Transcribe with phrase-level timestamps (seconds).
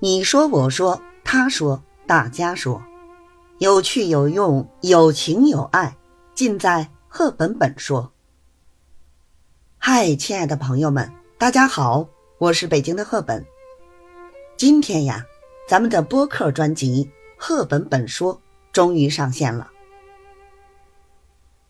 [0.00, 2.80] 你说，我说，他说，大家说，
[3.58, 5.96] 有趣有用，有情有爱，
[6.36, 8.12] 尽在赫本本说。
[9.76, 12.08] 嗨，亲爱的朋友们，大家好，
[12.38, 13.44] 我是北京的赫本。
[14.56, 15.26] 今天呀，
[15.66, 17.06] 咱们的播客专辑
[17.36, 18.36] 《赫本本说》
[18.70, 19.68] 终于上线了。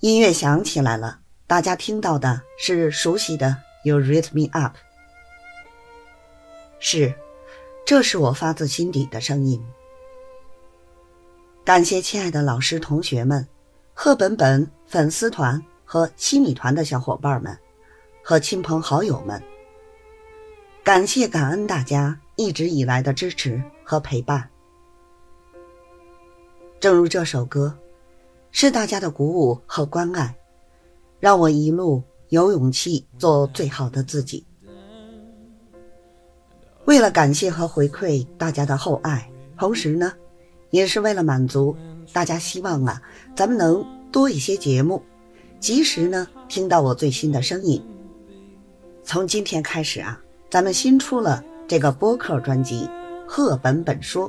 [0.00, 3.56] 音乐响起来了，大家听到的是熟悉的
[3.88, 4.76] 《You Raise Me Up》，
[6.78, 7.14] 是。
[7.84, 9.60] 这是我发自心底的声音。
[11.64, 13.46] 感谢亲爱的老师、同学们、
[13.94, 17.56] 贺本本粉丝团和西米团的小伙伴们
[18.22, 19.42] 和亲朋好友们，
[20.82, 24.48] 感谢感恩大家一直以来的支持和陪伴。
[26.78, 27.76] 正如这首歌，
[28.52, 30.34] 是大家的鼓舞和关爱，
[31.18, 34.46] 让我一路有勇气做最好的自己。
[36.90, 40.12] 为了感谢和回馈大家的厚爱，同时呢，
[40.70, 41.76] 也是为了满足
[42.12, 43.00] 大家希望啊，
[43.36, 45.00] 咱们能多一些节目，
[45.60, 47.80] 及时呢听到我最新的声音。
[49.04, 52.86] 从今天开始啊，咱们新出了这个播客专辑
[53.24, 54.28] 《赫本本说》。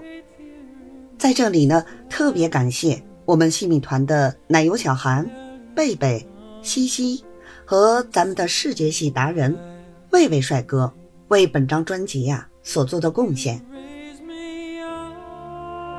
[1.17, 5.27] 在这里呢，特别感谢我们戏米团的奶油小韩、
[5.73, 6.23] 贝贝、
[6.61, 7.25] 西西
[7.65, 9.57] 和咱们的视觉系达人
[10.11, 10.93] 魏魏帅哥
[11.29, 12.47] 为本张专辑呀。
[12.63, 13.59] 所做的贡献，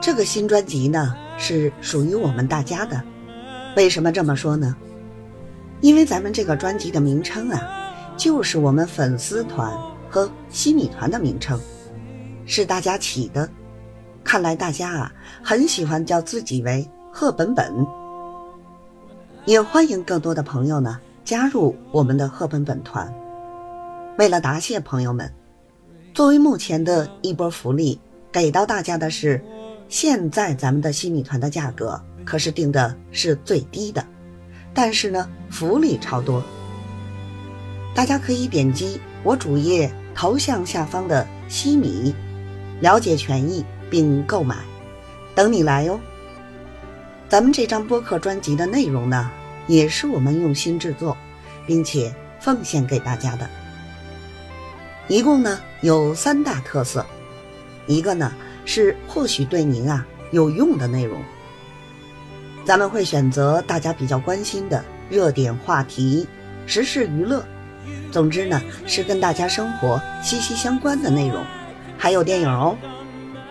[0.01, 3.03] 这个新专辑呢是属于我们大家的。
[3.77, 4.77] 为什么这么说呢？
[5.81, 7.61] 因为咱们这个专辑的名称啊，
[8.17, 9.77] 就是我们粉丝团
[10.09, 11.61] 和西米团的名称，
[12.47, 13.49] 是大家起的。
[14.23, 17.85] 看来大家啊很喜欢叫自己为贺本本，
[19.45, 23.13] 也欢迎更多的朋友呢加入我们的贺本本团。
[24.19, 25.29] 为了答谢朋友们。
[26.15, 27.99] 作为目前的一波福利，
[28.31, 29.43] 给到大家的是，
[29.89, 34.07] 现在咱们的新米团的价格可是定的是最低的，
[34.75, 36.43] 但是呢，福利超多。
[37.95, 42.15] 大家可以点击我主页头像下方的西米，
[42.81, 44.57] 了解权益并购买，
[45.35, 45.99] 等你来哟。
[47.27, 49.31] 咱们这张播客专辑的内容呢，
[49.67, 51.17] 也是我们用心制作，
[51.67, 53.49] 并且奉献给大家的。
[55.09, 57.05] 一共呢有三大特色，
[57.87, 58.33] 一个呢
[58.65, 61.21] 是或许对您啊有用的内容。
[62.65, 66.27] 咱们会选择大家比较关心的热点话题、
[66.65, 67.45] 时事娱乐，
[68.13, 71.45] 总之呢是跟大家生活息息相关的内容，
[71.99, 72.77] 还有电影哦。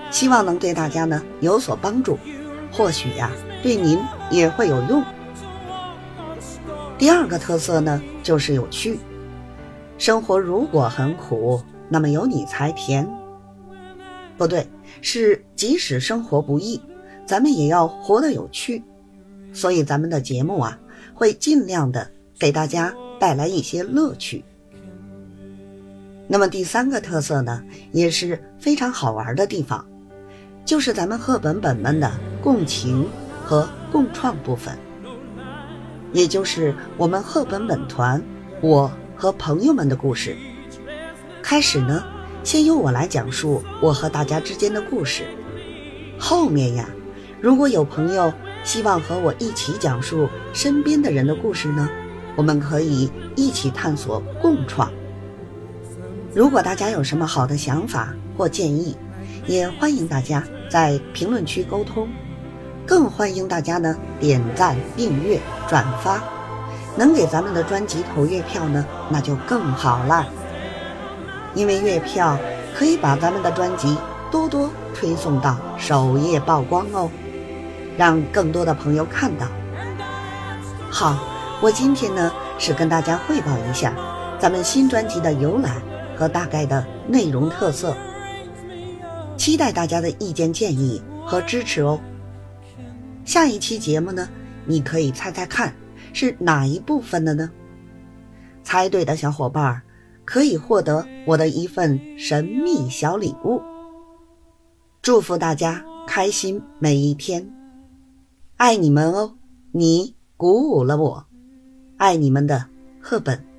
[0.09, 2.17] 希望能对大家呢有所帮助，
[2.71, 3.29] 或许呀
[3.61, 5.03] 对您也会有用。
[6.97, 8.97] 第二个特色呢就是有趣。
[10.01, 13.07] 生活如果很苦，那么有你才甜。
[14.35, 14.67] 不对，
[14.99, 16.81] 是即使生活不易，
[17.23, 18.83] 咱们也要活得有趣。
[19.53, 20.75] 所以咱们的节目啊，
[21.13, 24.43] 会尽量的给大家带来一些乐趣。
[26.27, 29.85] 那么第三个特色呢，也是非常好玩的地方，
[30.65, 33.07] 就是咱们赫本本们的共情
[33.45, 34.75] 和共创部分，
[36.11, 38.19] 也就是我们赫本本团
[38.61, 38.91] 我。
[39.21, 40.35] 和朋友们的故事，
[41.43, 42.03] 开始呢，
[42.43, 45.25] 先由我来讲述我和大家之间的故事。
[46.17, 46.89] 后面呀，
[47.39, 48.33] 如果有朋友
[48.63, 51.87] 希望和我一起讲述身边的人的故事呢，
[52.35, 54.91] 我们可以一起探索共创。
[56.33, 58.97] 如果大家有什么好的想法或建议，
[59.45, 62.09] 也欢迎大家在评论区沟通，
[62.87, 65.39] 更欢迎大家呢点赞、订阅、
[65.69, 66.23] 转发。
[66.97, 70.25] 能给咱们的专辑投月票呢，那就更好了。
[71.53, 72.37] 因为月票
[72.73, 73.97] 可以把咱们的专辑
[74.31, 77.09] 多多推送到首页曝光哦，
[77.97, 79.47] 让更多的朋友看到。
[80.89, 81.17] 好，
[81.61, 83.93] 我今天呢是跟大家汇报一下
[84.39, 85.75] 咱们新专辑的由来
[86.17, 87.95] 和大概的内容特色，
[89.37, 91.99] 期待大家的意见建议和支持哦。
[93.25, 94.27] 下一期节目呢，
[94.65, 95.73] 你可以猜猜看。
[96.13, 97.49] 是哪一部分的呢？
[98.63, 99.81] 猜对的小伙伴
[100.25, 103.61] 可以获得我的一份神秘小礼物。
[105.01, 107.51] 祝福大家开心每一天，
[108.57, 109.33] 爱你们哦！
[109.71, 111.25] 你鼓舞了我，
[111.97, 112.67] 爱你们的
[113.01, 113.50] 赫本。